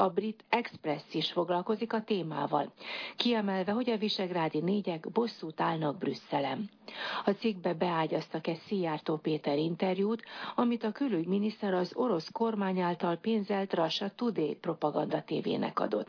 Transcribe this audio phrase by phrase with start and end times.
[0.00, 2.72] A brit Express is foglalkozik a témával,
[3.16, 6.68] kiemelve, hogy a visegrádi négyek bosszút állnak Brüsszelem.
[7.24, 10.22] A cikkbe beágyaztak egy Szijjártó Péter interjút,
[10.54, 16.08] amit a külügyminiszter az orosz kormány által pénzelt Russia Today propaganda tévének adott.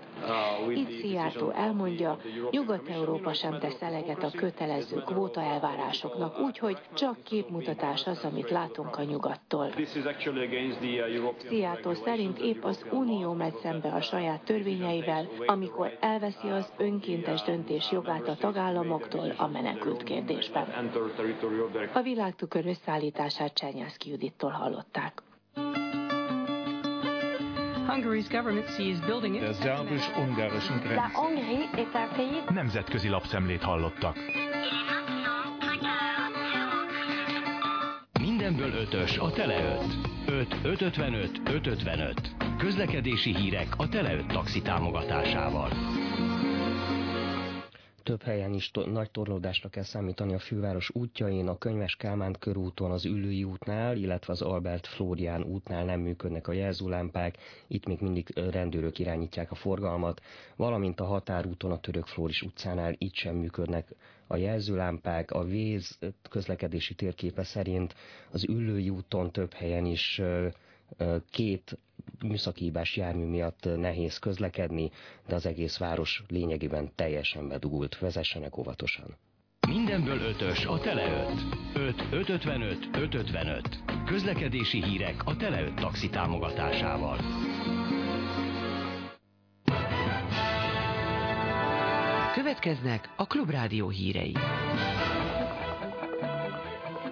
[0.69, 2.19] Itt Szijjártó elmondja,
[2.51, 9.03] Nyugat-Európa sem tesz eleget a kötelező kvóta elvárásoknak, úgyhogy csak képmutatás az, amit látunk a
[9.03, 9.71] nyugattól.
[11.47, 17.91] Szijjártó szerint épp az Unió megy szembe a saját törvényeivel, amikor elveszi az önkéntes döntés
[17.91, 20.67] jogát a tagállamoktól a menekült kérdésben.
[21.93, 25.21] A világtükör összeállítását Csernyászki Judittól hallották.
[29.39, 31.11] Der szerbus-ungarischen Grenze.
[32.49, 34.15] Nemzetközi lapszemlét hallottak.
[38.19, 39.95] Mindenből ötös a Tele 5.
[40.25, 42.40] 5 555 555.
[42.61, 45.71] Közlekedési hírek a Tele 5 taxi támogatásával.
[48.03, 52.91] Több helyen is to nagy torlódásra kell számítani a főváros útjain, a Könyves Kálmán körúton,
[52.91, 58.27] az Ülői útnál, illetve az Albert Flórián útnál nem működnek a jelzőlámpák, itt még mindig
[58.35, 60.21] rendőrök irányítják a forgalmat,
[60.55, 63.87] valamint a határúton a Török Flóris utcánál itt sem működnek
[64.27, 65.97] a jelzőlámpák, a víz
[66.29, 67.95] közlekedési térképe szerint
[68.31, 70.21] az Ülői úton több helyen is
[71.31, 71.77] két
[72.25, 74.91] műszakívás jármű miatt nehéz közlekedni,
[75.27, 77.99] de az egész város lényegében teljesen bedugult.
[77.99, 79.17] Vezessenek óvatosan.
[79.67, 81.25] Mindenből ötös a Tele
[81.73, 81.83] 5.
[81.85, 83.83] 5 555 555.
[84.05, 87.17] Közlekedési hírek a Tele 5 taxi támogatásával.
[92.33, 94.33] Következnek a Klubrádió hírei.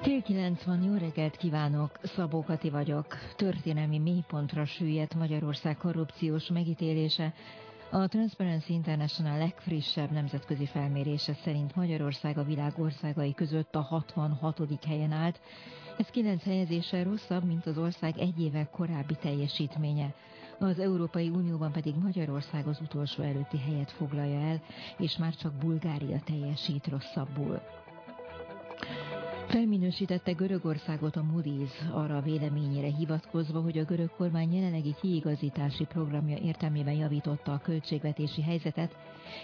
[0.10, 3.06] Fél kilenc van, jó reggelt kívánok, Szabó Kati vagyok.
[3.36, 7.34] Történelmi mélypontra süllyedt Magyarország korrupciós megítélése.
[7.92, 14.86] A Transparency International legfrissebb nemzetközi felmérése szerint Magyarország a világ országai között a 66.
[14.86, 15.42] helyen állt.
[15.98, 20.14] Ez kilenc helyezéssel rosszabb, mint az ország egy éve korábbi teljesítménye.
[20.60, 24.62] Az Európai Unióban pedig Magyarország az utolsó előtti helyet foglalja el,
[24.98, 27.62] és már csak Bulgária teljesít rosszabbul.
[29.50, 36.94] Felminősítette Görögországot a Moody's arra véleményére hivatkozva, hogy a görög kormány jelenlegi kiigazítási programja értelmében
[36.94, 38.96] javította a költségvetési helyzetet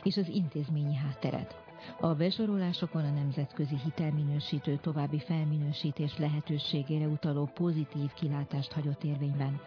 [0.03, 1.55] és az intézményi hátteret.
[1.99, 9.59] A besorolásokon a nemzetközi hitelminősítő további felminősítés lehetőségére utaló pozitív kilátást hagyott érvényben.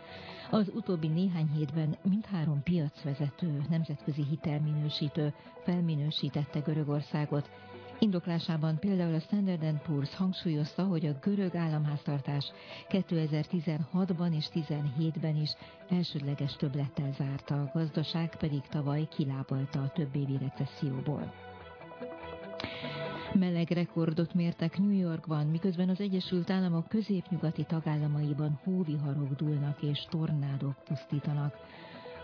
[0.51, 5.35] Az utóbbi néhány hétben mindhárom piacvezető nemzetközi hitelminősítő
[5.65, 7.51] felminősítette Görögországot,
[8.01, 12.53] Indoklásában például a Standard Poor's hangsúlyozta, hogy a görög államháztartás
[12.89, 15.51] 2016-ban és 2017-ben is
[15.89, 21.33] elsődleges többlettel zárta, a gazdaság pedig tavaly kilábalta a több évi recesszióból.
[23.33, 30.75] Meleg rekordot mértek New Yorkban, miközben az Egyesült Államok középnyugati tagállamaiban hóviharok dúlnak és tornádok
[30.85, 31.55] pusztítanak.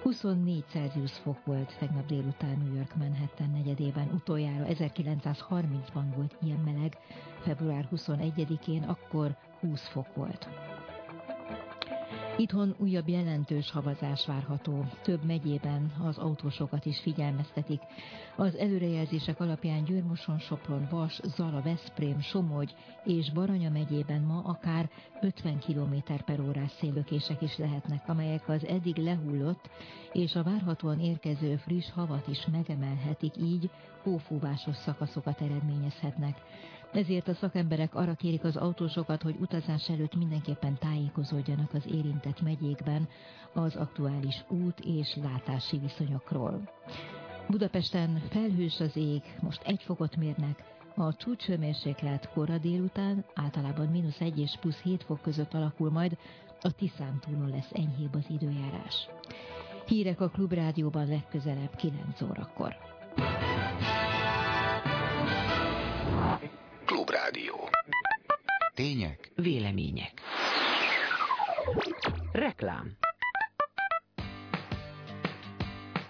[0.04, 4.10] 24 Celsius fok volt tegnap délután New York Manhattan negyedében.
[4.12, 6.96] Utoljára 1930-ban volt ilyen meleg,
[7.40, 10.48] február 21-én akkor 20 fok volt.
[12.36, 14.84] Itthon újabb jelentős havazás várható.
[15.02, 17.80] Több megyében az autósokat is figyelmeztetik.
[18.36, 22.74] Az előrejelzések alapján Győrmoson, Sopron, Vas, Zala, Veszprém, Somogy
[23.04, 24.90] és Baranya megyében ma akár
[25.20, 29.70] 50 km per órás szélökések is lehetnek, amelyek az eddig lehullott
[30.12, 33.70] és a várhatóan érkező friss havat is megemelhetik, így
[34.02, 36.40] hófúvásos szakaszokat eredményezhetnek.
[36.94, 43.08] Ezért a szakemberek arra kérik az autósokat, hogy utazás előtt mindenképpen tájékozódjanak az érintett megyékben
[43.52, 46.70] az aktuális út és látási viszonyokról.
[47.48, 50.64] Budapesten felhős az ég, most egy fokot mérnek,
[50.96, 56.16] a csúcshőmérséklet kora délután általában mínusz 1 és plusz 7 fok között alakul majd,
[56.60, 59.08] a Tiszán túlon lesz enyhébb az időjárás.
[59.86, 62.76] Hírek a Klubrádióban legközelebb 9 órakor.
[67.24, 67.68] Klubrádió.
[68.74, 69.30] Tények.
[69.34, 70.12] Vélemények.
[72.32, 72.96] Reklám.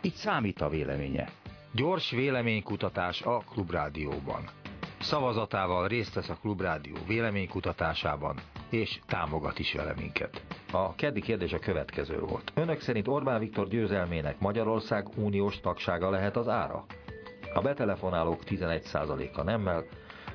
[0.00, 1.28] Itt számít a véleménye.
[1.72, 4.48] Gyors véleménykutatás a Klubrádióban.
[5.00, 8.36] Szavazatával részt vesz a Klubrádió véleménykutatásában,
[8.70, 10.42] és támogat is vele minket.
[10.72, 12.52] A keddi kérdés a következő volt.
[12.54, 16.84] Önök szerint Orbán Viktor győzelmének Magyarország uniós tagsága lehet az ára?
[17.54, 19.84] A betelefonálók 11%-a nemmel,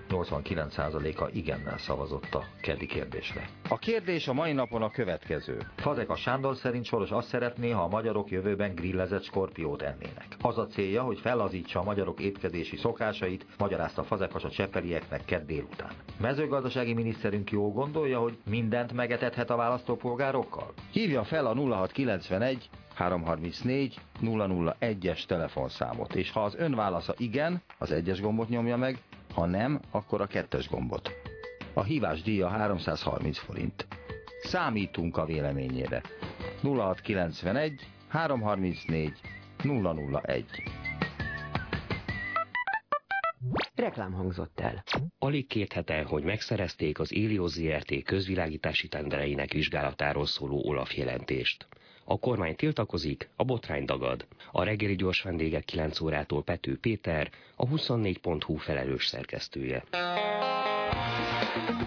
[0.09, 3.49] 89%-a igennel szavazott a keddi kérdésre.
[3.69, 5.57] A kérdés a mai napon a következő.
[5.75, 10.27] Fazeka Sándor szerint Soros azt szeretné, ha a magyarok jövőben grillezett skorpiót ennének.
[10.41, 15.91] Az a célja, hogy fellazítsa a magyarok étkezési szokásait, magyarázta Fazekas a csepelieknek kedd délután.
[16.17, 20.73] Mezőgazdasági miniszterünk jól gondolja, hogy mindent megetethet a választópolgárokkal?
[20.91, 28.21] Hívja fel a 0691 334 001-es telefonszámot, és ha az ön válasza igen, az egyes
[28.21, 28.99] gombot nyomja meg,
[29.33, 31.11] ha nem, akkor a kettes gombot.
[31.73, 33.87] A hívás díja 330 forint.
[34.43, 36.01] Számítunk a véleményére.
[36.61, 39.13] 0691 334
[39.63, 40.45] 001
[43.75, 44.83] Reklám hangzott el.
[45.19, 51.67] Alig két hete, hogy megszerezték az Élio ZRT közvilágítási tendereinek vizsgálatáról szóló Olaf jelentést.
[52.11, 54.27] A kormány tiltakozik, a botrány dagad.
[54.51, 59.83] A reggeli gyors vendégek 9 órától Pető Péter, a 24.hu felelős szerkesztője.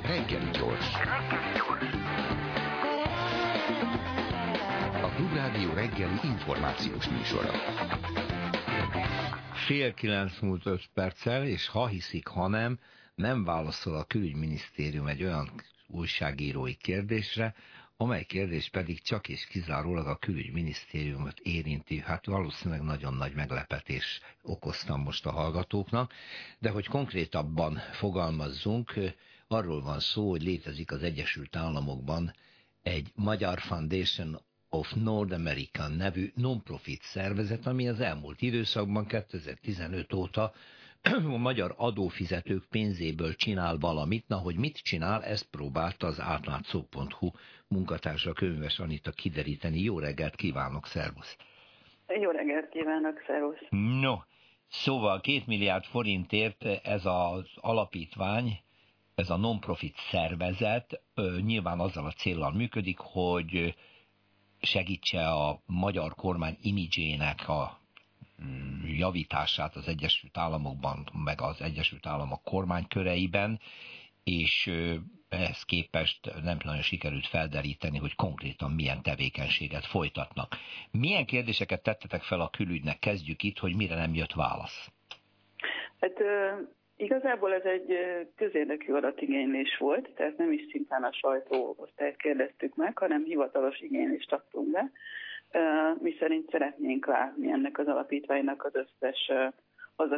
[0.03, 0.95] Reggeli gyors.
[5.03, 7.51] A Klubrádió reggeli információs műsora.
[9.53, 12.79] Fél kilenc múlt öt perccel, és ha hiszik, ha nem,
[13.15, 15.51] nem válaszol a külügyminisztérium egy olyan
[15.87, 17.55] újságírói kérdésre,
[18.03, 21.99] amely kérdés pedig csak és kizárólag a külügyminisztériumot érinti.
[21.99, 26.13] Hát valószínűleg nagyon nagy meglepetés okoztam most a hallgatóknak,
[26.59, 28.93] de hogy konkrétabban fogalmazzunk,
[29.47, 32.35] arról van szó, hogy létezik az Egyesült Államokban
[32.83, 40.53] egy Magyar Foundation of North America nevű non-profit szervezet, ami az elmúlt időszakban 2015 óta
[41.03, 47.31] a magyar adófizetők pénzéből csinál valamit, na hogy mit csinál, ezt próbálta az átlátszó.hu
[47.69, 49.81] munkatársa Könyves Anita kideríteni.
[49.81, 51.37] Jó reggelt kívánok, szervusz!
[52.21, 53.67] Jó reggelt kívánok, szervusz!
[54.01, 54.17] No,
[54.69, 58.61] szóval két milliárd forintért ez az alapítvány,
[59.15, 61.03] ez a non-profit szervezet
[61.45, 63.75] nyilván azzal a célral működik, hogy
[64.61, 67.82] segítse a magyar kormány imidzsének a
[68.85, 73.61] javítását az Egyesült Államokban, meg az Egyesült Államok kormányköreiben,
[74.25, 74.71] és
[75.29, 80.53] ehhez képest nem nagyon sikerült felderíteni, hogy konkrétan milyen tevékenységet folytatnak.
[80.91, 82.99] Milyen kérdéseket tettetek fel a külügynek?
[82.99, 84.91] Kezdjük itt, hogy mire nem jött válasz.
[86.01, 86.23] Hát
[86.97, 87.97] igazából ez egy
[88.37, 94.71] közérdekű adatigénylés volt, tehát nem is szintán a sajtóosztályt kérdeztük meg, hanem hivatalos igénylést adtunk
[94.71, 94.91] be.
[95.99, 99.31] Mi szerint szeretnénk látni ennek az alapítványnak az összes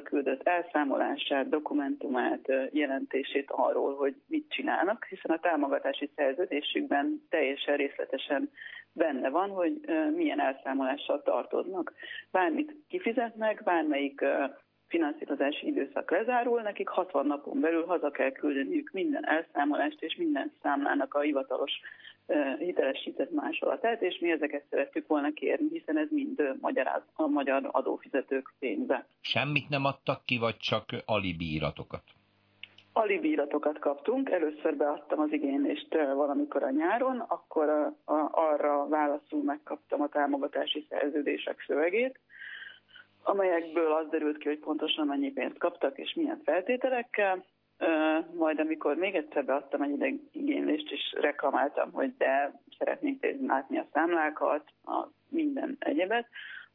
[0.03, 8.51] küldött elszámolását, dokumentumát, jelentését arról, hogy mit csinálnak, hiszen a támogatási szerződésükben teljesen részletesen
[8.93, 9.81] benne van, hogy
[10.15, 11.93] milyen elszámolással tartoznak.
[12.31, 14.25] Bármit kifizetnek, bármelyik
[14.95, 21.15] finanszírozási időszak lezárul, nekik 60 napon belül haza kell küldeniük minden elszámolást és minden számlának
[21.15, 21.73] a hivatalos
[22.59, 28.55] hitelesített másolatát, és mi ezeket szerettük volna kérni, hiszen ez mind magyaráz, a magyar adófizetők
[28.59, 29.07] pénze.
[29.21, 32.03] Semmit nem adtak ki, vagy csak alibíratokat?
[32.93, 40.01] Alibíratokat kaptunk, először beadtam az igénylést valamikor a nyáron, akkor a, a, arra válaszul megkaptam
[40.01, 42.19] a támogatási szerződések szövegét,
[43.25, 47.45] amelyekből az derült ki, hogy pontosan mennyi pénzt kaptak és milyen feltételekkel,
[48.35, 54.63] majd amikor még egyszer beadtam egy igénylést, és reklamáltam, hogy de szeretnénk látni a számlákat,
[54.85, 56.27] a minden egyebet,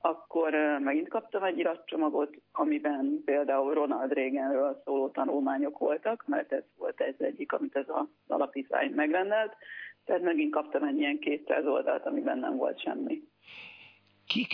[0.02, 7.02] akkor megint kaptam egy iratcsomagot, amiben például Ronald Reaganről szóló tanulmányok voltak, mert ez volt
[7.02, 9.56] ez egyik, amit ez az alapítvány megrendelt,
[10.06, 13.22] tehát megint kaptam egy ilyen 200 oldalt, amiben nem volt semmi.
[14.34, 14.54] Kik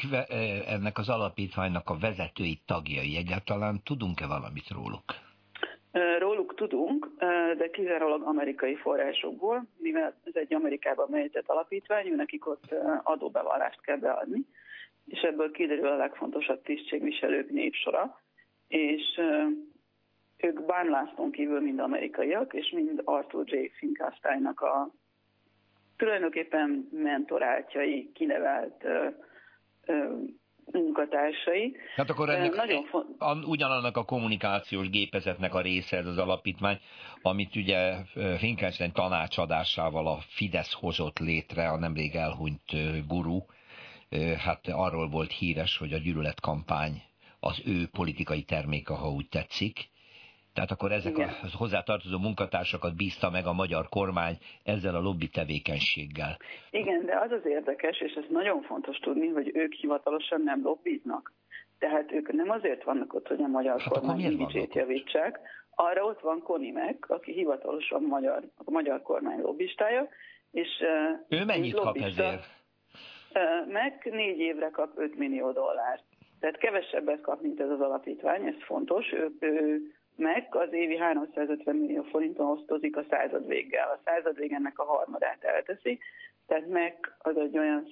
[0.67, 3.17] ennek az alapítványnak a vezetői tagjai?
[3.17, 5.03] Egyáltalán tudunk-e valamit róluk?
[6.20, 7.10] Róluk tudunk,
[7.58, 14.46] de kizárólag amerikai forrásokból, mivel ez egy Amerikában melyetett alapítvány, nekik ott adóbevallást kell beadni,
[15.05, 18.22] és ebből kiderül a legfontosabb tisztségviselők népsora,
[18.67, 19.22] és
[20.38, 23.72] ők Bán kívül mind amerikaiak, és mind Arthur J.
[23.77, 24.89] Finkelsteinnak a
[25.98, 28.86] tulajdonképpen mentoráltjai, kinevelt
[30.72, 31.75] munkatársai.
[31.96, 33.46] Hát akkor ennek Nagyon font...
[33.46, 36.80] ugyanannak a kommunikációs gépezetnek a része ez az alapítvány,
[37.22, 37.96] amit ugye
[38.38, 42.72] Finkelstein tanácsadásával a Fidesz hozott létre, a nemrég elhunyt
[43.08, 43.39] guru.
[44.38, 47.01] Hát arról volt híres, hogy a gyűlöletkampány
[47.39, 49.89] az ő politikai terméke, ha úgy tetszik,
[50.56, 51.30] tehát akkor ezek Igen.
[51.30, 56.38] a hozzátartozó munkatársakat bízta meg a magyar kormány ezzel a lobby tevékenységgel.
[56.70, 61.34] Igen, de az az érdekes, és ez nagyon fontos tudni, hogy ők hivatalosan nem lobbiznak.
[61.80, 65.40] Tehát ők nem azért vannak ott, hogy a magyar hát kormány imidzsét javítsák,
[65.76, 70.08] arra ott van Konimek, aki hivatalosan magyar, a magyar kormány lobbistája,
[70.52, 70.70] és
[71.30, 72.46] ő mennyit kap ezért?
[73.68, 76.04] Meg négy évre kap 5 millió dollárt.
[76.40, 79.12] Tehát kevesebbet kap, mint ez az alapítvány, ez fontos.
[79.12, 79.82] Ő, ő
[80.17, 83.89] meg az évi 350 millió forinton osztozik a század véggel.
[83.89, 86.00] A század vég ennek a harmadát elteszi,
[86.48, 87.88] tehát meg az egy olyan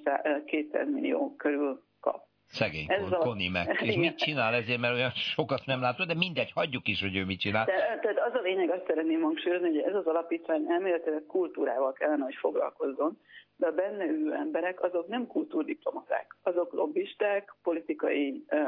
[0.46, 2.26] 200 millió körül kap.
[2.48, 3.18] Szegény Ez a...
[3.18, 3.80] Koni meg.
[3.82, 7.26] És mit csinál ezért, mert olyan sokat nem látod, de mindegy, hagyjuk is, hogy ő
[7.26, 7.66] mit csinál.
[7.66, 12.24] De, tehát az a lényeg, azt szeretném hangsúlyozni, hogy ez az alapítvány elméletileg kultúrával kellene,
[12.24, 13.20] hogy foglalkozzon,
[13.56, 18.60] de a benne ülő emberek azok nem kultúrdiplomaták, azok lobbisták, politikai uh,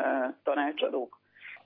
[0.44, 1.24] tanácsadók.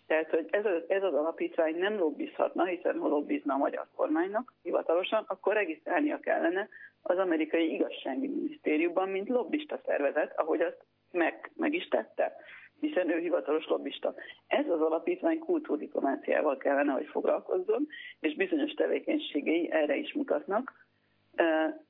[0.09, 4.53] Tehát, hogy ez, az, ez az alapítvány nem lobbizhatna, hiszen ha lobbizna a magyar kormánynak
[4.63, 6.69] hivatalosan, akkor regisztrálnia kellene
[7.01, 12.35] az amerikai igazsági minisztériumban, mint lobbista szervezet, ahogy azt meg, meg is tette,
[12.79, 14.13] hiszen ő hivatalos lobbista.
[14.47, 17.87] Ez az alapítvány kultúrdiplomáciával kellene, hogy foglalkozzon,
[18.19, 20.87] és bizonyos tevékenységei erre is mutatnak,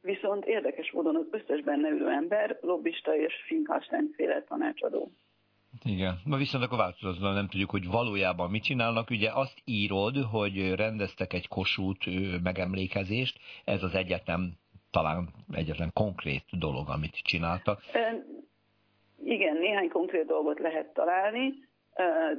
[0.01, 4.15] Viszont érdekes módon az összes benne ülő ember lobbista és Finkelstein
[4.47, 5.11] tanácsadó.
[5.83, 9.09] Igen, ma viszont akkor változatlan nem tudjuk, hogy valójában mit csinálnak.
[9.09, 12.05] Ugye azt írod, hogy rendeztek egy kosút
[12.43, 14.57] megemlékezést, ez az egyetlen,
[14.91, 17.81] talán egyetlen konkrét dolog, amit csináltak.
[19.24, 21.53] Igen, néhány konkrét dolgot lehet találni,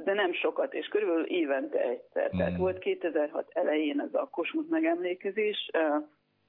[0.03, 2.29] de nem sokat, és körülbelül évente egyszer.
[2.29, 2.39] Hmm.
[2.39, 5.71] Tehát volt 2006 elején ez a Kossuth megemlékezés,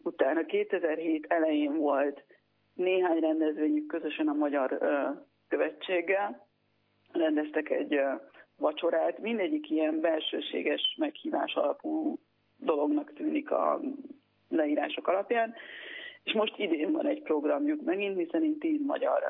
[0.03, 2.25] utána 2007 elején volt
[2.75, 4.79] néhány rendezvényük közösen a magyar
[5.49, 6.51] követséggel,
[7.13, 8.01] rendeztek egy
[8.59, 12.19] vacsorát, mindegyik ilyen belsőséges meghívás alapú
[12.57, 13.81] dolognak tűnik a
[14.49, 15.55] leírások alapján,
[16.25, 19.23] és most idén van egy programjuk megint, hiszen tíz magyar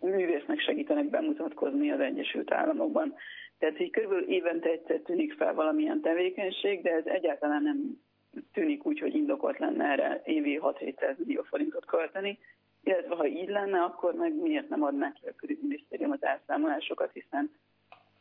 [0.00, 3.14] művésznek segítenek bemutatkozni az Egyesült Államokban.
[3.58, 8.00] Tehát így körülbelül évente egyszer tűnik fel valamilyen tevékenység, de ez egyáltalán nem
[8.52, 12.38] tűnik úgy, hogy indokolt lenne erre évi 6-700 millió forintot költeni,
[12.82, 17.50] illetve ha így lenne, akkor meg miért nem adnák ki a külügyminisztérium az elszámolásokat, hiszen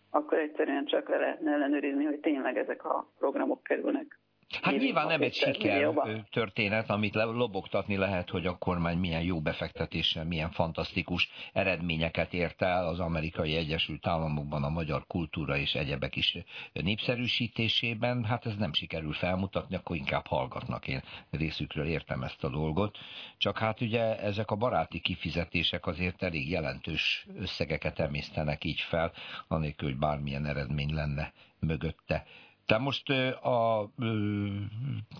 [0.09, 4.20] akkor egyszerűen csak le lehetne ellenőrizni, hogy tényleg ezek a programok kerülnek
[4.61, 5.93] Hát nyilván nem egy siker
[6.31, 12.87] történet, amit lobogtatni lehet, hogy a kormány milyen jó befektetéssel, milyen fantasztikus eredményeket ért el
[12.87, 16.37] az amerikai Egyesült Államokban a magyar kultúra és egyebek is
[16.73, 18.23] népszerűsítésében.
[18.23, 20.87] Hát ez nem sikerül felmutatni, akkor inkább hallgatnak.
[20.87, 22.97] Én részükről értem ezt a dolgot.
[23.37, 29.11] Csak hát ugye ezek a baráti kifizetések azért elég jelentős összegeket emésztenek így fel,
[29.47, 32.25] anélkül, hogy bármilyen eredmény lenne mögötte.
[32.71, 33.09] Te most
[33.43, 33.89] a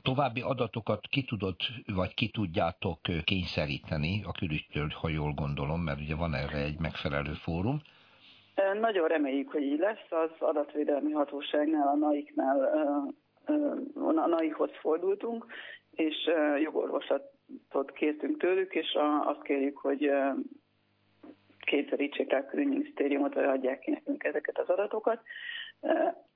[0.02, 1.56] további adatokat ki tudod,
[1.86, 7.34] vagy ki tudjátok kényszeríteni a külügytől, ha jól gondolom, mert ugye van erre egy megfelelő
[7.34, 7.82] fórum.
[8.80, 10.06] Nagyon reméljük, hogy így lesz.
[10.10, 12.60] Az adatvédelmi hatóságnál, a NAIK-nál,
[13.96, 15.46] a NAIK-hoz fordultunk,
[15.92, 16.16] és
[16.62, 20.10] jogorvoslatot kértünk tőlük, és azt kérjük, hogy
[21.60, 25.22] kényszerítsék rá a külügyminisztériumot, vagy adják ki nekünk ezeket az adatokat.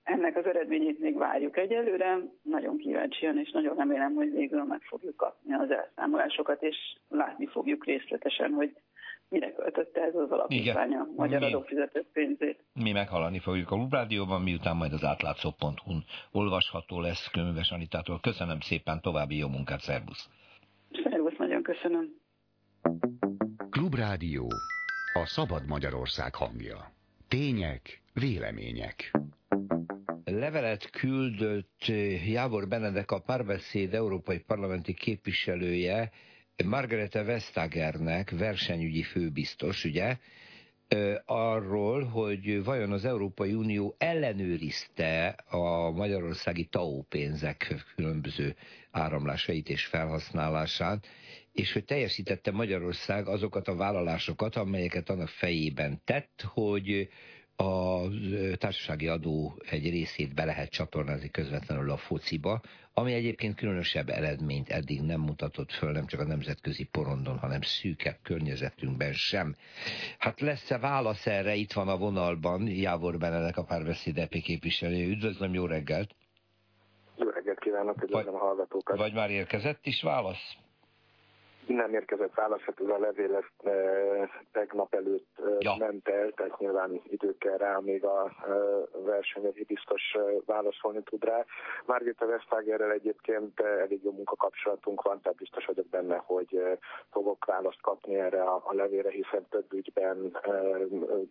[0.04, 5.16] Ennek az eredményét még várjuk egyelőre, nagyon kíváncsian, és nagyon remélem, hogy végül meg fogjuk
[5.16, 6.75] kapni az elszámolásokat, és
[7.10, 8.75] látni fogjuk részletesen, hogy
[9.30, 12.64] mire költötte ez az alapítvány a magyar mi, adófizetők pénzét.
[12.74, 18.20] Mi meghallani fogjuk a Lubrádióban, miután majd az átlátszó.hu-n olvasható lesz Könyves Anitától.
[18.20, 20.30] Köszönöm szépen, további jó munkát, szervusz!
[21.04, 22.16] Szervusz, nagyon köszönöm.
[23.70, 24.48] Klubrádió,
[25.14, 26.94] a szabad Magyarország hangja.
[27.36, 29.12] Tények, vélemények.
[30.24, 36.12] Levelet küldött eh, Jábor Benedek a párbeszéd európai parlamenti képviselője
[36.65, 40.18] Margarete Vestagernek, versenyügyi főbiztos, ugye,
[41.25, 48.56] arról, hogy vajon az Európai Unió ellenőrizte a magyarországi TAO pénzek különböző
[48.92, 51.08] áramlásait és felhasználását,
[51.56, 57.10] és hogy teljesítette Magyarország azokat a vállalásokat, amelyeket annak fejében tett, hogy
[57.56, 58.00] a
[58.58, 62.62] társasági adó egy részét be lehet csatornázni közvetlenül a fociba,
[62.94, 68.18] ami egyébként különösebb eredményt eddig nem mutatott föl, nem csak a nemzetközi porondon, hanem szűkebb
[68.24, 69.56] környezetünkben sem.
[70.18, 71.56] Hát lesz-e válasz erre?
[71.56, 75.08] Itt van a vonalban Jávor Benedek, a párbeszéd EP képviselő.
[75.08, 76.16] Üdvözlöm, jó reggelt!
[77.18, 78.98] Jó reggelt kívánok, üdvözlöm a hallgatókat!
[78.98, 80.58] Vagy már érkezett is válasz?
[81.67, 85.75] Nem érkezett válasz, hát a levél ezt e, tegnap előtt e, ja.
[85.79, 88.36] ment el, tehát nyilván idő kell rá, még a
[89.03, 91.45] versenyezi biztos válaszolni tud rá.
[91.86, 96.62] Margita Vesztagerrel egyébként elég jó munkakapcsolatunk van, tehát biztos vagyok benne, hogy
[97.12, 100.38] fogok választ kapni erre a, a levére, hiszen több ügyben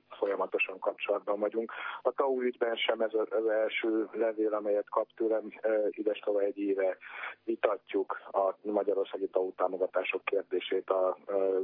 [0.09, 1.73] folyamatosan kapcsolatban vagyunk.
[2.03, 5.53] A TAU ügyben sem ez az első levél, amelyet kap tőlem,
[5.91, 6.97] idestova egy éve
[7.45, 11.15] vitatjuk a magyarországi TAU támogatások kérdését az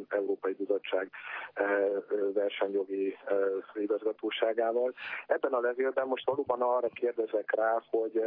[0.08, 1.10] Európai Bizottság
[2.32, 3.16] versenyjogi
[3.74, 4.92] igazgatóságával.
[5.26, 8.22] Ebben a levélben most valóban arra kérdezek rá, hogy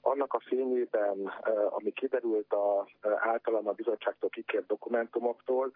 [0.00, 1.32] annak a fényében,
[1.68, 2.86] ami kiderült a,
[3.18, 5.72] általán a bizottságtól kikért dokumentumoktól,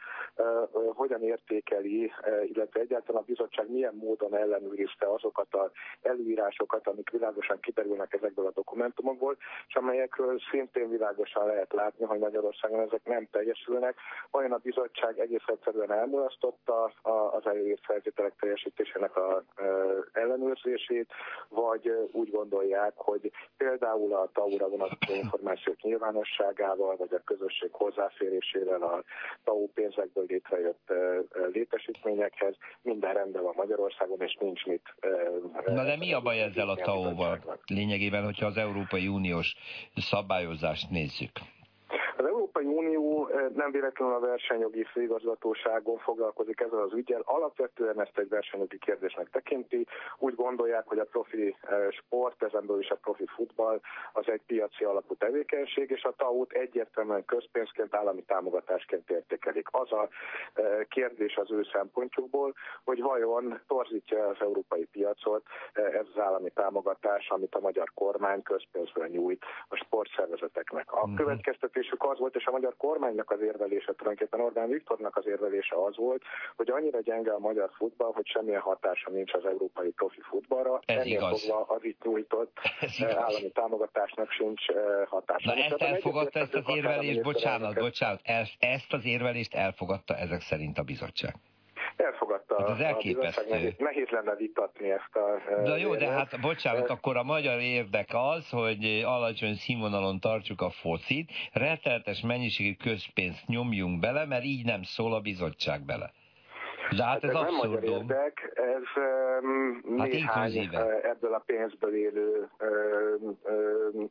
[0.94, 2.12] hogyan értékeli,
[2.44, 5.70] illetve egyáltalán a bizottság milyen módon ellenőrizte azokat az
[6.02, 9.36] előírásokat, amik világosan kiderülnek ezekből a dokumentumokból,
[9.68, 13.97] és amelyekről szintén világosan lehet látni, hogy Magyarországon ezek nem teljesülnek.
[14.30, 16.92] Olyan a bizottság egész egyszerűen elmulasztotta
[17.32, 19.44] az előírt feltételek teljesítésének a
[20.12, 21.12] ellenőrzését,
[21.48, 29.02] vagy úgy gondolják, hogy például a TAU-ra vonatkozó információk nyilvánosságával, vagy a közösség hozzáférésével a
[29.44, 30.92] TAU pénzekből létrejött
[31.52, 34.94] létesítményekhez minden rendben van Magyarországon, és nincs mit.
[35.66, 37.58] Na de mi a baj ezzel a TAU-val?
[37.66, 39.56] Lényegében, hogyha az Európai Uniós
[39.96, 41.30] szabályozást nézzük.
[42.18, 47.22] Az Európai Unió nem véletlenül a versenyjogi főigazgatóságon foglalkozik ezzel az ügyel.
[47.24, 49.86] Alapvetően ezt egy versenyjogi kérdésnek tekinti.
[50.18, 51.56] Úgy gondolják, hogy a profi
[51.90, 53.80] sport, ezenből is a profi futball,
[54.12, 59.68] az egy piaci alapú tevékenység, és a TAU-t egyértelműen közpénzként, állami támogatásként értékelik.
[59.70, 60.08] Az a
[60.88, 67.54] kérdés az ő szempontjukból, hogy vajon torzítja az európai piacot ez az állami támogatás, amit
[67.54, 70.92] a magyar kormány közpénzből nyújt a sportszervezeteknek.
[70.92, 71.16] A mhm.
[71.16, 75.96] következtetésük az volt, és a magyar kormánynak az érvelése, tulajdonképpen Orbán Viktornak az érvelése az
[75.96, 76.22] volt,
[76.56, 80.80] hogy annyira gyenge a magyar futball, hogy semmilyen hatása nincs az európai profi futballra.
[80.86, 81.40] Ez Ennél igaz.
[81.40, 82.58] fogva az itt nyújtott
[82.98, 85.54] eh, állami támogatásnak sincs eh, hatása.
[85.54, 90.78] Na ezt elfogadta ezt az érvelést, bocsánat, bocsánat, ezt, ezt az érvelést elfogadta ezek szerint
[90.78, 91.34] a bizottság.
[91.98, 93.50] Elfogadta hát ez elképesztő.
[93.50, 95.62] Nehéz, nehéz lenne vitatni ezt a...
[95.62, 100.70] De jó, de hát bocsánat, akkor a magyar érdek az, hogy alacsony színvonalon tartsuk a
[100.70, 106.12] focit, retteltes mennyiségű közpénzt nyomjunk bele, mert így nem szól a bizottság bele.
[106.96, 109.02] De hát, hát ez, ez nem magyar érdek, ez
[109.42, 110.68] um, hát néhány
[111.02, 113.38] ebből a pénzből élő um,
[113.94, 114.08] um,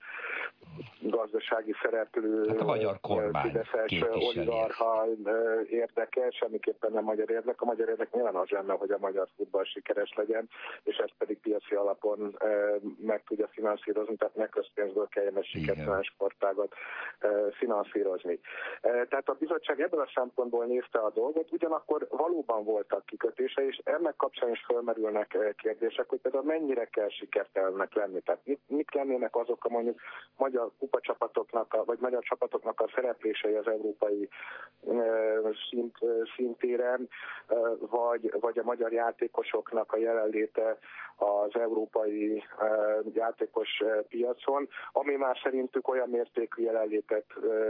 [1.00, 5.06] gazdasági szereplő, hát a magyar kormány Fideszes oligarha
[5.70, 7.62] érdeke, semmiképpen nem magyar érdek.
[7.62, 10.50] A magyar érdek nyilván az lenne, hogy a magyar futball sikeres legyen,
[10.84, 12.38] és ezt pedig piaci alapon
[13.00, 16.74] meg tudja finanszírozni, tehát ne közpénzből kelljen egy sikertelen sportágat
[17.52, 18.40] finanszírozni.
[18.82, 24.16] Tehát a bizottság ebből a szempontból nézte a dolgot, ugyanakkor valóban voltak kikötése, és ennek
[24.16, 28.20] kapcsán is felmerülnek kérdések, hogy például mennyire kell sikertelennek lenni.
[28.22, 30.00] Tehát mit, mit lennének azok a mondjuk
[30.36, 34.30] magyar kupacsapatoknak, vagy magyar csapatoknak a szereplései az európai
[35.70, 35.98] szint,
[36.36, 37.10] szintéren,
[37.80, 40.78] vagy, vagy a magyar játékosoknak a jelenléte
[41.22, 42.44] az európai
[43.14, 47.26] játékos piacon, ami már szerintük olyan mértékű jelenlétet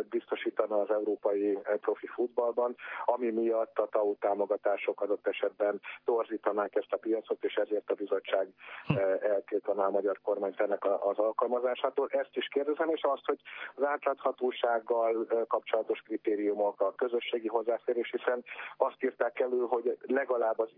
[0.10, 6.98] biztosítana az európai profi futballban, ami miatt a TAU támogatások adott esetben torzítanák ezt a
[6.98, 8.48] piacot, és ezért a bizottság
[8.86, 8.98] hm.
[9.22, 12.08] eltiltaná a magyar kormányt ennek az alkalmazásától.
[12.12, 13.40] Ezt is kérdezem, és azt, hogy
[13.76, 18.44] az átláthatósággal kapcsolatos kritériumok, a közösségi hozzáférés, hiszen
[18.78, 20.70] azt írták elő, hogy legalább az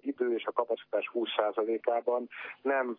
[0.00, 2.15] idő és a kapacitás 20%-ában
[2.62, 2.98] nem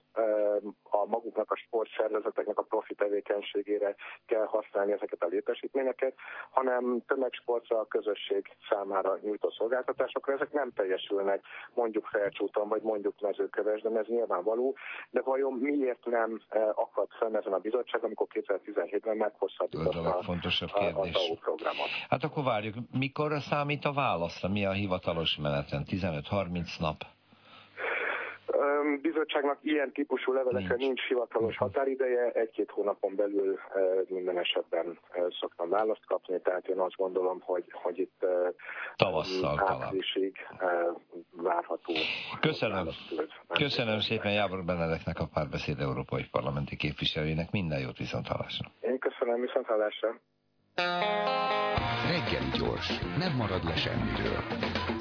[0.84, 6.16] a maguknak a sportszervezeteknek a profi tevékenységére kell használni ezeket a létesítményeket,
[6.50, 10.34] hanem tömegsportra, a közösség számára nyújtó szolgáltatásokra.
[10.34, 14.76] Ezek nem teljesülnek mondjuk felcsúton, vagy mondjuk mezőköves, de ez nyilvánvaló.
[15.10, 16.42] De vajon miért nem
[16.76, 21.16] akadt fenn ezen a bizottság, amikor 2017-ben meghosszabbította a, legfontosabb kérdés.
[21.16, 21.88] a, a programot?
[22.10, 24.50] Hát akkor várjuk, mikor számít a válaszra?
[24.50, 25.84] Mi a hivatalos meneten?
[25.88, 27.17] 15-30 nap?
[29.02, 33.60] Bizottságnak ilyen típusú levelekre nincs, nincs hivatalos határideje, egy-két hónapon belül
[34.08, 35.00] minden esetben
[35.40, 38.26] szoktam választ kapni, tehát én azt gondolom, hogy, hogy itt
[38.96, 40.36] tavasszal áprilisig
[41.32, 41.94] várható.
[42.40, 42.88] Köszönöm.
[43.48, 47.52] Köszönöm szépen Jábor Benedeknek a párbeszéd európai parlamenti képviselőjének.
[47.52, 48.72] Minden jót viszont hallásra.
[48.80, 50.20] Én köszönöm, viszont hallásra.
[52.08, 54.97] Reggeli gyors, nem marad le semmiről.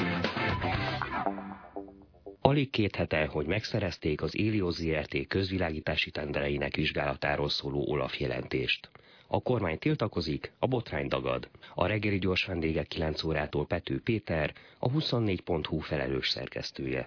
[2.46, 8.90] Alig két hete, hogy megszerezték az Ilios ZRT közvilágítási tendereinek vizsgálatáról szóló Olaf jelentést.
[9.26, 11.48] A kormány tiltakozik, a botrány dagad.
[11.74, 17.06] A reggeli gyors vendége 9 órától Pető Péter, a 24.hu felelős szerkesztője.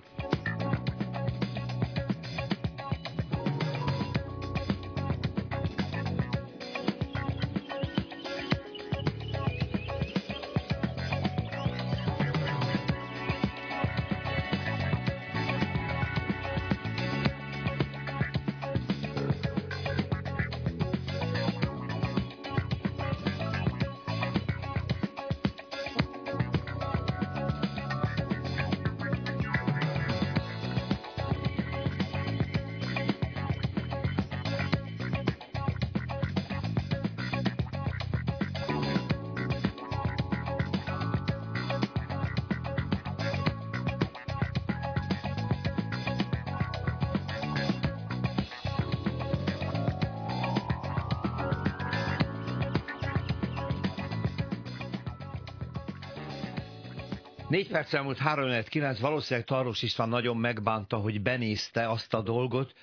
[57.60, 62.74] 4 perc elmúlt 3 9 valószínűleg Tarlós István nagyon megbánta, hogy benézte azt a dolgot,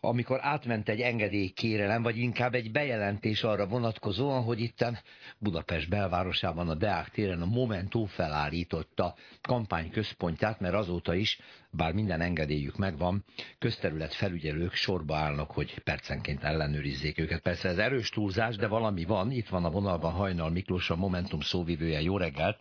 [0.00, 4.98] amikor átment egy engedélykérelem, vagy inkább egy bejelentés arra vonatkozóan, hogy itten
[5.38, 11.38] Budapest belvárosában a Deák téren a Momentum felállította kampányközpontját, mert azóta is,
[11.70, 13.24] bár minden engedélyük megvan,
[13.58, 17.40] közterület felügyelők sorba állnak, hogy percenként ellenőrizzék őket.
[17.40, 19.30] Persze ez erős túlzás, de valami van.
[19.30, 22.00] Itt van a vonalban Hajnal Miklós, a Momentum szóvivője.
[22.00, 22.56] Jó reggelt!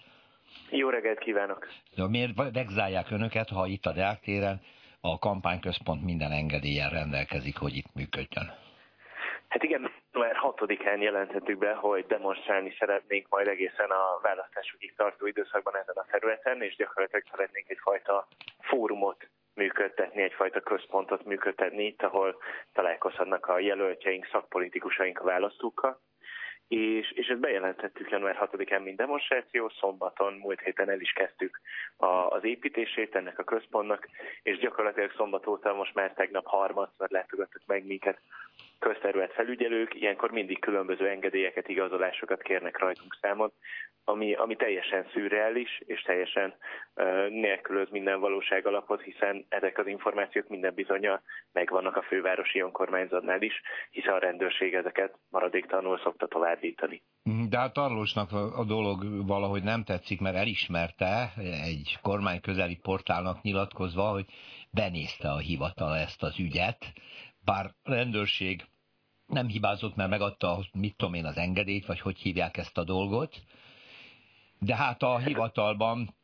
[0.73, 1.67] Jó reggelt kívánok!
[1.95, 4.62] De miért vegzálják önöket, ha itt a Deák téren
[5.01, 8.47] a kampányközpont minden engedélyen rendelkezik, hogy itt működjön?
[9.47, 15.75] Hát igen, január 6-án jelentettük be, hogy demonstrálni szeretnénk majd egészen a választásokig tartó időszakban
[15.75, 18.27] ezen a területen, és gyakorlatilag szeretnénk egyfajta
[18.60, 22.36] fórumot működtetni, egyfajta központot működtetni itt, ahol
[22.73, 25.99] találkozhatnak a jelöltjeink, szakpolitikusaink a választókkal
[26.71, 31.60] és, és ezt bejelentettük január 6-án, mint demonstráció, szombaton, múlt héten el is kezdtük
[31.97, 34.07] a, az építését ennek a központnak,
[34.43, 38.19] és gyakorlatilag szombat óta most már tegnap harmadszor látogattak meg minket
[38.81, 43.51] közterület felügyelők, ilyenkor mindig különböző engedélyeket, igazolásokat kérnek rajtunk számon,
[44.03, 46.53] ami, ami teljesen szürreális, és teljesen
[46.95, 53.41] uh, nélkülöz minden valóság alapot, hiszen ezek az információk minden bizonyal megvannak a fővárosi önkormányzatnál
[53.41, 57.01] is, hiszen a rendőrség ezeket maradéktalanul szokta továbbítani.
[57.49, 61.31] De hát Tarlósnak a dolog valahogy nem tetszik, mert elismerte
[61.63, 64.25] egy kormány közeli portálnak nyilatkozva, hogy
[64.71, 66.85] benézte a hivatal ezt az ügyet,
[67.45, 68.61] bár rendőrség
[69.31, 73.35] nem hibázott, mert megadta, mit tudom én, az engedélyt, vagy hogy hívják ezt a dolgot,
[74.59, 76.15] de hát a hivatalban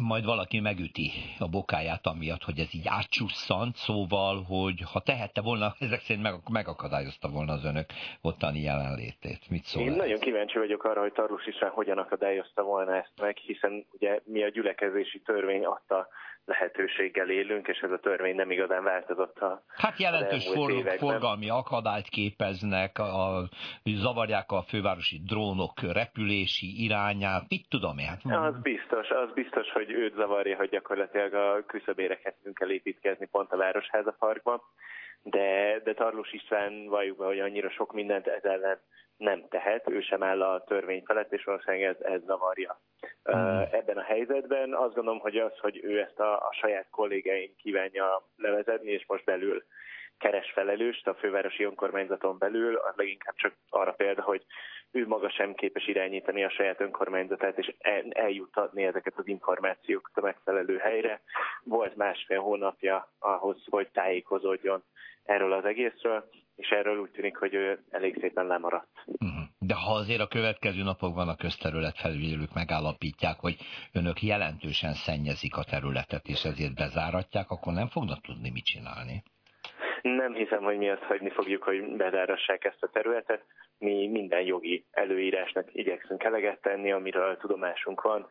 [0.00, 5.74] majd valaki megüti a bokáját amiatt, hogy ez így átcsusszant, szóval, hogy ha tehette volna,
[5.86, 7.86] ezek szerint meg, megakadályozta volna az önök
[8.20, 9.50] ottani jelenlétét.
[9.50, 9.96] Mit szól Én ez?
[9.96, 14.42] nagyon kíváncsi vagyok arra, hogy Tarus István hogyan akadályozta volna ezt meg, hiszen ugye mi
[14.42, 16.08] a gyülekezési törvény adta
[16.44, 22.08] lehetőséggel élünk, és ez a törvény nem igazán változott a Hát jelentős for, forgalmi akadályt
[22.08, 23.48] képeznek, a,
[23.84, 28.06] zavarják a fővárosi drónok repülési irányát, mit tudom én.
[28.06, 28.54] Hát...
[28.54, 33.52] Az biztos, az biztos, hogy őt zavarja, hogy gyakorlatilag a küszöbére kezdünk el építkezni pont
[33.52, 34.60] a Városháza Parkban,
[35.22, 38.78] de, de Tarlós István valljuk be, hogy annyira sok mindent ez ellen
[39.16, 42.80] nem tehet, ő sem áll a törvény felett, és valószínűleg ez, ez zavarja.
[43.36, 43.60] Mm.
[43.70, 48.28] Ebben a helyzetben azt gondolom, hogy az, hogy ő ezt a, a saját kollégáin kívánja
[48.36, 49.64] levezetni, és most belül
[50.18, 54.44] keres felelőst a fővárosi önkormányzaton belül, az leginkább csak arra példa, hogy
[54.90, 57.74] ő maga sem képes irányítani a saját önkormányzatát, és
[58.10, 61.20] eljutatni ezeket az információkat a megfelelő helyre.
[61.64, 64.82] Volt másfél hónapja ahhoz, hogy tájékozódjon
[65.24, 69.04] erről az egészről, és erről úgy tűnik, hogy ő elég szépen lemaradt.
[69.04, 69.42] Mhm.
[69.58, 73.56] De ha azért a következő napokban a közterület felügyelők megállapítják, hogy
[73.92, 79.22] önök jelentősen szennyezik a területet, és ezért bezáratják, akkor nem fognak tudni mit csinálni.
[80.02, 83.44] Nem hiszem, hogy mi azt hagyni fogjuk, hogy bezárassák ezt a területet.
[83.78, 88.28] Mi minden jogi előírásnak igyekszünk eleget tenni, amiről tudomásunk van,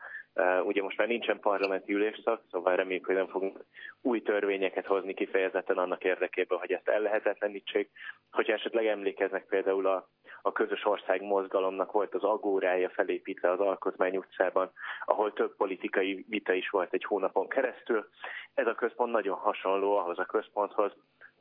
[0.64, 3.66] ugye most már nincsen parlamenti ülésszak, szóval reméljük, hogy nem fogunk
[4.02, 7.92] új törvényeket hozni kifejezetten annak érdekében, hogy ezt ellehetetlenítsék.
[8.32, 10.10] Hogyha esetleg emlékeznek például a,
[10.42, 14.72] a közös ország mozgalomnak volt az agórája felépítve az Alkotmány utcában,
[15.06, 18.10] ahol több politikai vita is volt egy hónapon keresztül.
[18.54, 20.92] Ez a központ nagyon hasonló ahhoz a központhoz,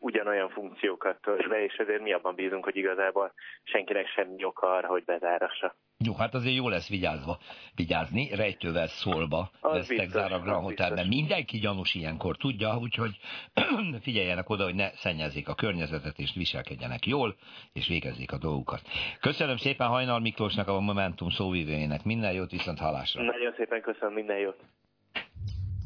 [0.03, 4.89] ugyanolyan funkciókat tölt be, és ezért mi abban bízunk, hogy igazából senkinek semmi oka arra,
[4.89, 5.75] hogy bezárassa.
[6.05, 7.39] Jó, hát azért jó lesz vigyázva,
[7.75, 11.07] vigyázni, rejtővel szólva az lesztek biztos, zár a Grand Hotelben.
[11.07, 13.19] Mindenki gyanús ilyenkor tudja, úgyhogy
[14.07, 17.37] figyeljenek oda, hogy ne szennyezzék a környezetet, és viselkedjenek jól,
[17.73, 18.81] és végezzék a dolgukat.
[19.21, 22.05] Köszönöm szépen Hajnal Miklósnak, a Momentum szóvívőjének.
[22.05, 23.23] Minden jót, viszont hallásra.
[23.23, 24.59] Nagyon szépen köszönöm, minden jót.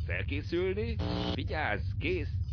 [0.07, 0.97] Felkészülni?
[1.35, 2.46] Vigyázz, kész!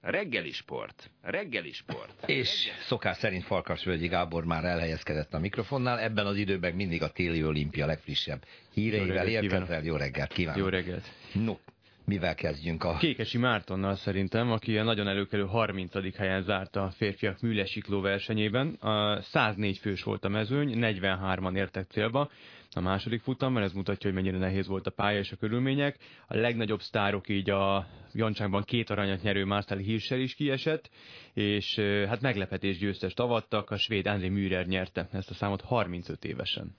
[0.00, 1.10] Reggeli sport.
[1.22, 2.22] Reggeli sport.
[2.26, 5.98] És szokás szerint Farkas Völgyi Gábor már elhelyezkedett a mikrofonnál.
[5.98, 9.84] Ebben az időben mindig a téli olimpia legfrissebb híreivel érkezel.
[9.84, 10.60] Jó reggelt kívánok.
[10.60, 11.04] Jó reggelt.
[11.32, 11.56] No,
[12.04, 12.96] mivel kezdjünk a...
[12.96, 16.16] Kékesi Mártonnal szerintem, aki a nagyon előkelő 30.
[16.16, 18.68] helyen zárta a férfiak műlesikló versenyében.
[18.68, 22.30] A 104 fős volt a mezőny, 43-an értek célba
[22.74, 25.96] a második futamban, ez mutatja, hogy mennyire nehéz volt a pálya és a körülmények.
[26.26, 30.90] A legnagyobb sztárok így a Jancsánkban két aranyat nyerő Marcel Hirscher is kiesett,
[31.32, 36.74] és hát meglepetés győztes tavattak, a svéd André Müller nyerte ezt a számot 35 évesen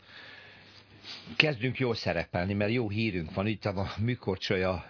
[1.35, 3.47] kezdünk jól szerepelni, mert jó hírünk van.
[3.47, 4.85] Itt a műkorcsolya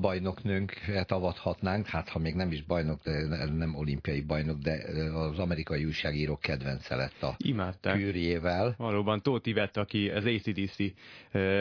[0.00, 5.84] bajnoknőnket avathatnánk, hát ha még nem is bajnok, de nem olimpiai bajnok, de az amerikai
[5.84, 7.96] újságírók kedvence lett a Imádták.
[7.96, 8.74] kürjével.
[8.78, 10.76] Valóban Tóth Ivett, aki az ACDC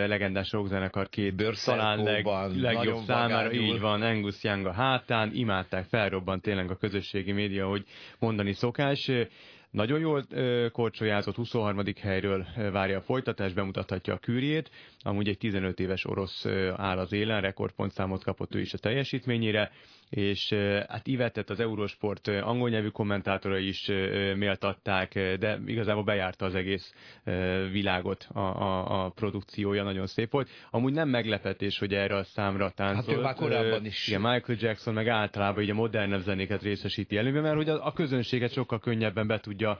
[0.08, 6.42] legendás rockzenekar két talán leg, legjobb számára, így van, Angus Young a hátán, imádták, felrobbant
[6.42, 7.86] tényleg a közösségi média, hogy
[8.20, 9.12] mondani szokás.
[9.76, 10.26] Nagyon jól
[10.72, 11.82] korcsolyázott, 23.
[12.02, 14.70] helyről várja a folytatás, bemutathatja a kűrjét.
[15.00, 19.72] Amúgy egy 15 éves orosz áll az élen, rekordpontszámot kapott ő is a teljesítményére
[20.16, 20.54] és
[20.88, 23.86] hát Ivettet az Eurosport angol nyelvű kommentátora is
[24.36, 26.94] méltatták, de igazából bejárta az egész
[27.72, 30.50] világot a, a, a produkciója, nagyon szép volt.
[30.70, 33.06] Amúgy nem meglepetés, hogy erre a számra táncolt.
[33.06, 34.08] Hát ő már korábban is.
[34.08, 37.94] Igen, Michael Jackson meg általában így a modernebb zenéket részesíti előbb, mert hogy a, a
[37.94, 39.80] közönséget sokkal könnyebben be tudja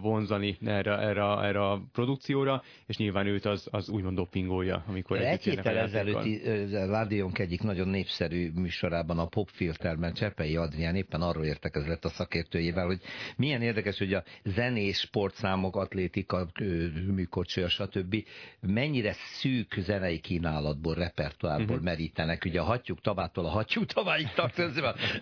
[0.00, 5.42] vonzani erre, erre, erre a produkcióra, és nyilván őt az, az úgymond dopingolja, amikor Egy
[5.42, 12.04] héttel ezelőtti Ládiónk egyik nagyon népszerű műsorában a Pop filterben Csepei Adrián éppen arról értekezett
[12.04, 13.00] a szakértőjével, hogy
[13.36, 16.46] milyen érdekes, hogy a zenés, sportszámok, atlétika,
[17.06, 18.16] műkocsolya, stb.
[18.60, 21.82] mennyire szűk zenei kínálatból, repertoárból uh-huh.
[21.82, 22.44] merítenek.
[22.44, 24.58] Ugye a hattyúk tavától a hattyú taváig tart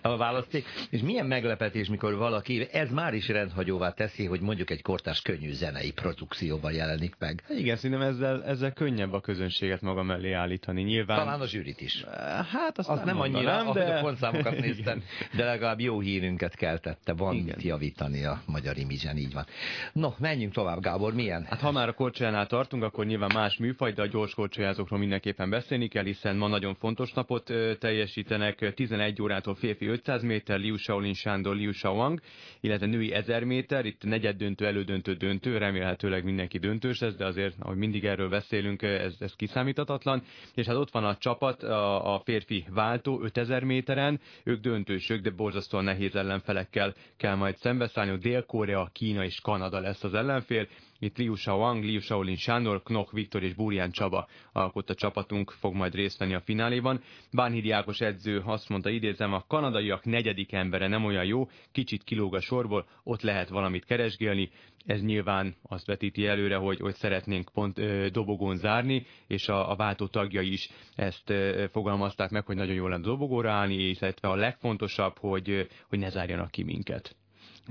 [0.01, 0.65] a választék.
[0.89, 5.51] És milyen meglepetés, mikor valaki, ez már is rendhagyóvá teszi, hogy mondjuk egy kortás könnyű
[5.51, 7.43] zenei produkcióban jelenik meg.
[7.49, 10.81] Igen, szerintem ezzel, ezzel könnyebb a közönséget maga mellé állítani.
[10.81, 11.17] Nyilván...
[11.17, 12.03] Talán a zsűrit is.
[12.51, 13.99] Hát azt, azt nem, nem annyira, nem, de...
[14.19, 15.03] a számokat néztem,
[15.35, 17.13] de legalább jó hírünket keltette.
[17.13, 17.45] Van Igen.
[17.45, 19.45] mit javítani a magyar imidzsen, így van.
[19.93, 21.45] No, menjünk tovább, Gábor, milyen?
[21.49, 25.49] Hát ha már a korcsolyánál tartunk, akkor nyilván más műfaj, de a gyors korcsolyázókról mindenképpen
[25.49, 28.73] beszélni kell, hiszen ma nagyon fontos napot teljesítenek.
[28.73, 32.19] 11 órától férfi 500 méter, Liu Shaolin Sándor, Liu Shaowang,
[32.59, 37.55] illetve női 1000 méter, itt negyed döntő, elődöntő, döntő, remélhetőleg mindenki döntős lesz, de azért,
[37.59, 40.23] ahogy mindig erről beszélünk, ez, ez kiszámíthatatlan.
[40.53, 45.29] És hát ott van a csapat, a, a férfi váltó 5000 méteren, ők döntősök, de
[45.29, 48.17] borzasztóan nehéz ellenfelekkel kell majd szembeszállni.
[48.17, 50.67] Dél-Korea, Kína és Kanada lesz az ellenfél.
[50.99, 55.95] Itt Liu Shaoang, Liu Shaolin Sándor, Knoch Viktor és Burján Csaba alkotta csapatunk fog majd
[55.95, 57.01] részt venni a fináléban.
[57.31, 62.35] Bánhidi Ákos edző azt mondta, idézem, a kanadaiak negyedik embere nem olyan jó, kicsit kilóg
[62.35, 64.49] a sorból, ott lehet valamit keresgélni.
[64.87, 69.75] Ez nyilván azt vetíti előre, hogy, hogy szeretnénk pont ö, dobogón zárni, és a, a
[69.75, 74.35] váltó tagjai is ezt ö, fogalmazták meg, hogy nagyon jól lenne dobogóra állni, illetve a
[74.35, 77.15] legfontosabb, hogy, hogy ne zárjanak ki minket.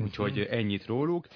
[0.03, 0.53] Úgyhogy mhm.
[0.53, 1.27] ennyit róluk.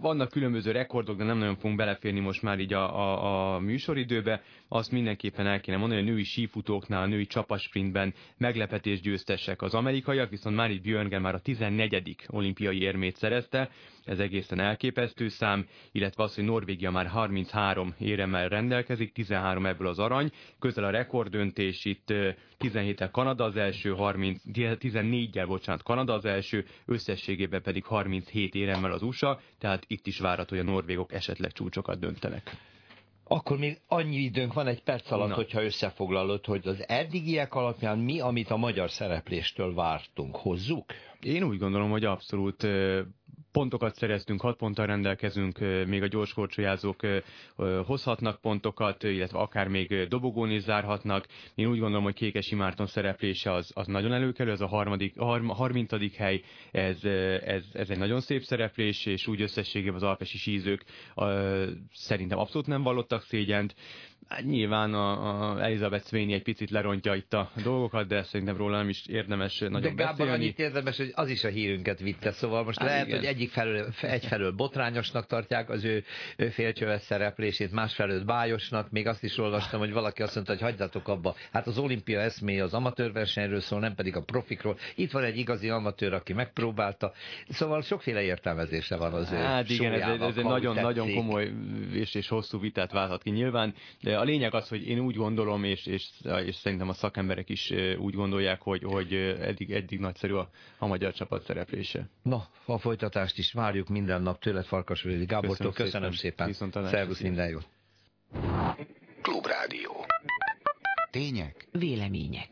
[0.00, 4.42] Vannak különböző rekordok, de nem nagyon fogunk beleférni most már így a, a, a műsoridőbe.
[4.68, 9.74] Azt mindenképpen el kéne mondani, hogy a női sífutóknál, a női csapasprintben meglepetés győztesek az
[9.74, 12.16] amerikaiak, viszont már itt Björngen már a 14.
[12.26, 13.70] olimpiai érmét szerezte,
[14.06, 19.98] ez egészen elképesztő szám, illetve az, hogy Norvégia már 33 éremmel rendelkezik, 13 ebből az
[19.98, 22.12] arany, közel a rekorddöntés, itt
[22.58, 29.02] 17-el Kanada az első, 30, 14-el, bocsánat, Kanada az első, összességében pedig 37 éremmel az
[29.02, 32.56] USA, tehát itt is várható, hogy a norvégok esetleg csúcsokat döntenek.
[33.28, 35.34] Akkor még annyi időnk van egy perc alatt, Na.
[35.34, 40.92] hogyha összefoglalod, hogy az eddigiek alapján mi, amit a magyar szerepléstől vártunk, hozzuk?
[41.20, 42.66] Én úgy gondolom, hogy abszolút
[43.56, 47.00] pontokat szereztünk, hat ponttal rendelkezünk, még a gyorskorcsolyázók
[47.86, 51.26] hozhatnak pontokat, illetve akár még dobogón is zárhatnak.
[51.54, 55.54] Én úgy gondolom, hogy Kékesi Márton szereplése az, az nagyon előkelő, ez a harmadik, a
[55.54, 57.04] harmincadik hely, ez,
[57.44, 60.84] ez, ez egy nagyon szép szereplés, és úgy összességében az alpesi sízők
[61.92, 63.74] szerintem abszolút nem vallottak szégyent.
[64.28, 68.76] Hát nyilván a, a Elizabeth Sweeney egy picit lerontja itt a dolgokat, de szerintem róla
[68.76, 70.32] nem is érdemes nagyon De Gábor, beszélni.
[70.32, 73.18] annyit érdemes, hogy az is a hírünket vitte, szóval most Hát lehet, igen.
[73.18, 76.04] hogy egyik felől, egyfelől botrányosnak tartják az ő,
[76.36, 81.08] ő félcsöves szereplését, másfelől bájosnak, még azt is olvastam, hogy valaki azt mondta, hogy hagyjatok
[81.08, 81.34] abba.
[81.52, 84.78] Hát az olimpia eszméje az amatőrversenyről szól, nem pedig a profikról.
[84.94, 87.12] Itt van egy igazi amatőr, aki megpróbálta.
[87.48, 91.52] Szóval sokféle értelmezése van az ő Hát igen, ez, ez egy nagyon-nagyon komoly
[91.92, 95.64] és, és hosszú vitát válthat ki nyilván, de a lényeg az, hogy én úgy gondolom,
[95.64, 96.08] és, és,
[96.44, 101.12] és szerintem a szakemberek is úgy gondolják, hogy, hogy eddig, eddig nagyszerű a, a magyar
[101.12, 102.08] csapat szereplése.
[102.22, 105.72] Na, a folytatást is várjuk minden nap tőled, Farkasvili Gábortól.
[105.72, 106.52] Köszönöm Köszönöm szépen.
[106.52, 106.86] szépen.
[106.86, 107.68] Szervusz, minden jót.
[109.22, 110.06] Klubrádió.
[111.10, 111.66] Tények?
[111.72, 112.48] Vélemények.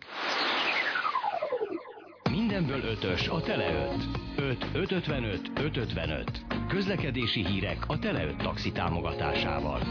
[2.31, 3.95] Mindenből ötös a Tele
[4.37, 4.65] 5.
[4.65, 6.45] 5 555 555.
[6.69, 9.83] Közlekedési hírek a Tele 5 taxi támogatásával.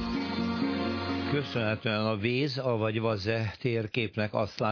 [1.33, 4.71] Köszönhetően a Véz, avagy Vaze térképnek azt látjuk,